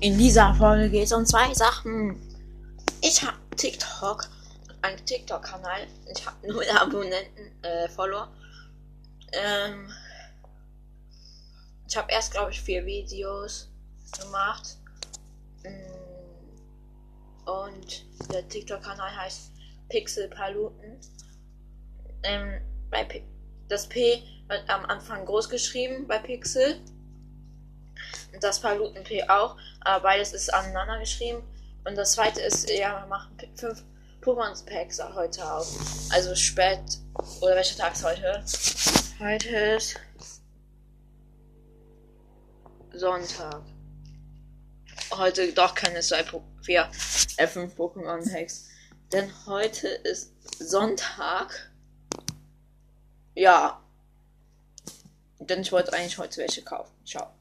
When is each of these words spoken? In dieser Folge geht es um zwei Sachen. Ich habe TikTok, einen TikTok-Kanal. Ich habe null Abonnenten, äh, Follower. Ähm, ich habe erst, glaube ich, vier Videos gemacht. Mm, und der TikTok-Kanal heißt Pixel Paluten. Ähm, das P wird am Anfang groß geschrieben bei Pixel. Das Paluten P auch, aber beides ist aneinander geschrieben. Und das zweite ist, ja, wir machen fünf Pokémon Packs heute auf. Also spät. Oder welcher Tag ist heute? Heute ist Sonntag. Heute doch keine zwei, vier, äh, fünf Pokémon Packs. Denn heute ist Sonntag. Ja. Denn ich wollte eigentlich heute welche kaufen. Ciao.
In 0.00 0.16
dieser 0.16 0.54
Folge 0.54 0.90
geht 0.90 1.06
es 1.06 1.12
um 1.12 1.26
zwei 1.26 1.52
Sachen. 1.54 2.20
Ich 3.00 3.20
habe 3.20 3.36
TikTok, 3.56 4.28
einen 4.80 5.04
TikTok-Kanal. 5.04 5.88
Ich 6.14 6.24
habe 6.24 6.46
null 6.46 6.64
Abonnenten, 6.80 7.64
äh, 7.64 7.88
Follower. 7.88 8.28
Ähm, 9.32 9.90
ich 11.88 11.96
habe 11.96 12.12
erst, 12.12 12.30
glaube 12.30 12.52
ich, 12.52 12.60
vier 12.60 12.86
Videos 12.86 13.70
gemacht. 14.20 14.76
Mm, 15.64 15.90
und 17.50 18.04
der 18.32 18.48
TikTok-Kanal 18.48 19.16
heißt 19.16 19.50
Pixel 19.88 20.28
Paluten. 20.28 21.00
Ähm, 22.22 22.60
das 23.68 23.88
P 23.88 24.22
wird 24.46 24.70
am 24.70 24.84
Anfang 24.84 25.24
groß 25.24 25.48
geschrieben 25.48 26.06
bei 26.06 26.18
Pixel. 26.18 26.80
Das 28.40 28.60
Paluten 28.60 29.02
P 29.04 29.22
auch, 29.28 29.56
aber 29.80 30.02
beides 30.02 30.32
ist 30.32 30.52
aneinander 30.52 30.98
geschrieben. 30.98 31.42
Und 31.84 31.96
das 31.96 32.12
zweite 32.12 32.40
ist, 32.40 32.68
ja, 32.70 33.00
wir 33.02 33.06
machen 33.06 33.36
fünf 33.54 33.82
Pokémon 34.20 34.64
Packs 34.66 35.00
heute 35.14 35.50
auf. 35.50 35.66
Also 36.10 36.34
spät. 36.34 36.98
Oder 37.40 37.56
welcher 37.56 37.76
Tag 37.76 37.94
ist 37.94 38.04
heute? 38.04 38.44
Heute 39.18 39.48
ist 39.48 39.98
Sonntag. 42.92 43.62
Heute 45.12 45.52
doch 45.52 45.74
keine 45.74 46.00
zwei, 46.00 46.24
vier, 46.62 46.90
äh, 47.38 47.46
fünf 47.46 47.74
Pokémon 47.74 48.30
Packs. 48.30 48.68
Denn 49.12 49.32
heute 49.46 49.88
ist 49.88 50.32
Sonntag. 50.58 51.70
Ja. 53.34 53.82
Denn 55.38 55.60
ich 55.60 55.72
wollte 55.72 55.92
eigentlich 55.92 56.18
heute 56.18 56.38
welche 56.38 56.62
kaufen. 56.62 56.92
Ciao. 57.06 57.32